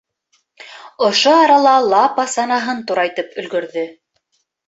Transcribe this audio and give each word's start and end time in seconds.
Ошо 1.07 1.33
арала 1.41 1.75
Лапа 1.91 2.25
санаһын 2.37 2.79
турайтып 2.87 3.39
өлгөрҙө. 3.43 3.87